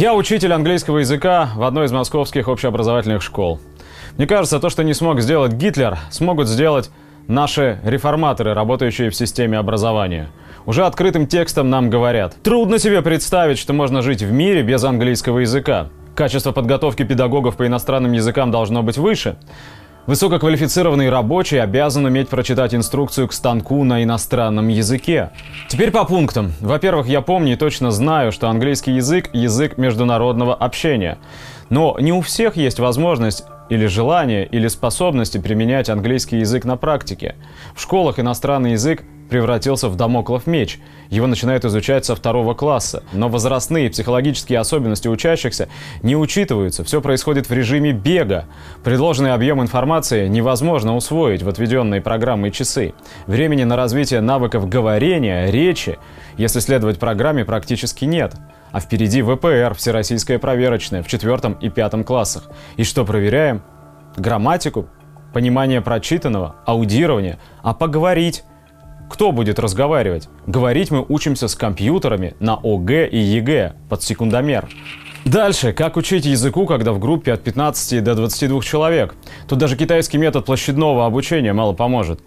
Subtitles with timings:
[0.00, 3.60] Я учитель английского языка в одной из московских общеобразовательных школ.
[4.16, 6.90] Мне кажется, то, что не смог сделать Гитлер, смогут сделать
[7.26, 10.30] наши реформаторы, работающие в системе образования.
[10.64, 12.34] Уже открытым текстом нам говорят.
[12.42, 15.90] Трудно себе представить, что можно жить в мире без английского языка.
[16.14, 19.36] Качество подготовки педагогов по иностранным языкам должно быть выше.
[20.10, 25.30] Высококвалифицированный рабочий обязан уметь прочитать инструкцию к станку на иностранном языке.
[25.68, 26.52] Теперь по пунктам.
[26.60, 31.18] Во-первых, я помню и точно знаю, что английский язык– язык международного общения.
[31.68, 37.36] Но не у всех есть возможность или желание, или способности применять английский язык на практике.
[37.76, 40.78] В школах иностранный язык превратился в домоклов меч.
[41.08, 43.02] Его начинают изучать со второго класса.
[43.12, 45.68] Но возрастные и психологические особенности учащихся
[46.02, 46.84] не учитываются.
[46.84, 48.44] Все происходит в режиме бега.
[48.84, 52.92] Предложенный объем информации невозможно усвоить в отведенные программы часы.
[53.26, 55.98] Времени на развитие навыков говорения, речи,
[56.36, 58.34] если следовать программе, практически нет.
[58.72, 62.50] А впереди ВПР, Всероссийская проверочная, в четвертом и пятом классах.
[62.76, 63.62] И что проверяем?
[64.16, 64.88] Грамматику,
[65.32, 68.44] понимание прочитанного, аудирование, а поговорить.
[69.10, 70.28] Кто будет разговаривать?
[70.46, 74.68] Говорить мы учимся с компьютерами на ОГЭ и ЕГЭ под секундомер.
[75.24, 79.16] Дальше, как учить языку, когда в группе от 15 до 22 человек?
[79.48, 82.20] Тут даже китайский метод площадного обучения мало поможет.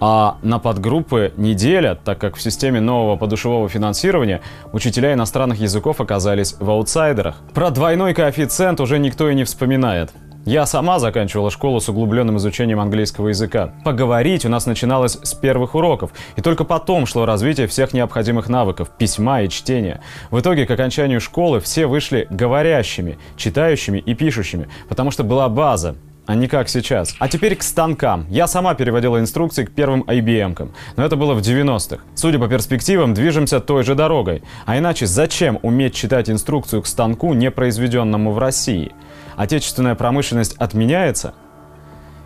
[0.00, 4.40] А на подгруппы не делят, так как в системе нового подушевого финансирования
[4.72, 7.42] учителя иностранных языков оказались в аутсайдерах.
[7.52, 10.10] Про двойной коэффициент уже никто и не вспоминает.
[10.44, 13.74] Я сама заканчивала школу с углубленным изучением английского языка.
[13.84, 18.90] Поговорить у нас начиналось с первых уроков, и только потом шло развитие всех необходимых навыков–
[18.98, 20.00] письма и чтения.
[20.32, 25.94] В итоге, к окончанию школы все вышли говорящими, читающими и пишущими, потому что была база,
[26.26, 27.14] а не как сейчас.
[27.20, 28.26] А теперь к станкам.
[28.28, 32.02] Я сама переводила инструкции к первым IBM-кам, но это было в 90-х.
[32.16, 34.42] Судя по перспективам, движемся той же дорогой.
[34.66, 38.90] А иначе зачем уметь читать инструкцию к станку, не произведенному в России?
[39.36, 41.34] Отечественная промышленность отменяется?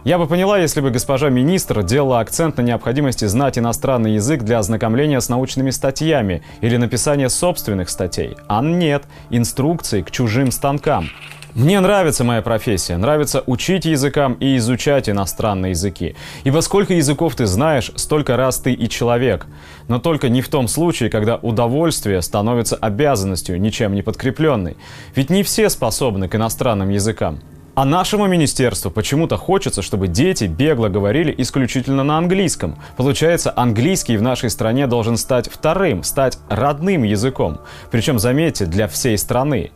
[0.05, 4.61] Я бы поняла, если бы госпожа министр делала акцент на необходимости знать иностранный язык для
[4.61, 8.37] ознакомления с научными статьями или написания собственных статей.
[8.47, 11.09] А нет, инструкции к чужим станкам.
[11.56, 16.15] Мне нравится моя профессия, нравится учить языкам и изучать иностранные языки.
[16.44, 19.47] Ибо сколько языков ты знаешь, столько раз ты и человек.
[19.89, 24.77] Но только не в том случае, когда удовольствие становится обязанностью, ничем не подкрепленной.
[25.15, 27.41] Ведь не все способны к иностранным языкам.
[27.75, 32.77] А нашему министерству почему-то хочется, чтобы дети бегло говорили исключительно на английском.
[32.99, 37.61] Получается, английский в нашей стране должен стать вторым, стать родным языком.
[37.91, 39.71] Причем, заметьте, для всей страны.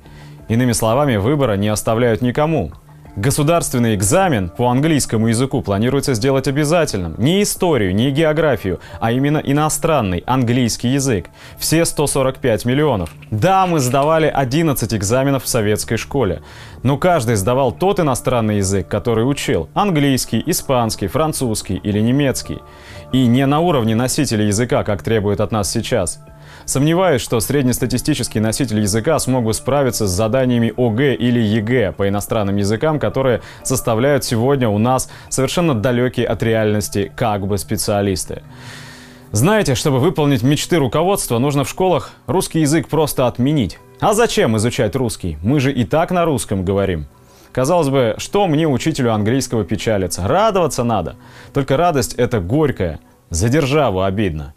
[0.51, 2.73] Иными словами, выбора не оставляют никому.
[3.15, 7.15] Государственный экзамен по английскому языку планируется сделать обязательным.
[7.19, 11.29] Не историю, не географию, а именно иностранный английский язык.
[11.57, 13.11] Все 145 миллионов.
[13.31, 16.43] Да, мы сдавали 11 экзаменов в советской школе.
[16.83, 19.69] Но каждый сдавал тот иностранный язык, который учил.
[19.75, 22.59] Английский, испанский, французский или немецкий.
[23.13, 26.21] И не на уровне носителя языка, как требует от нас сейчас.
[26.65, 32.57] Сомневаюсь, что среднестатистический носитель языка смог бы справиться с заданиями ОГЭ или ЕГЭ по иностранным
[32.57, 38.43] языкам, которые составляют сегодня у нас совершенно далекие от реальности как бы специалисты.
[39.33, 43.79] Знаете, чтобы выполнить мечты руководства, нужно в школах русский язык просто отменить.
[44.01, 45.39] А зачем изучать русский?
[45.43, 47.07] Мы же и так на русском говорим.
[47.53, 50.27] Казалось бы, что мне, учителю английского, печалиться?
[50.27, 51.17] Радоваться надо.
[51.53, 54.55] Только радость это горькая, за державу обидно.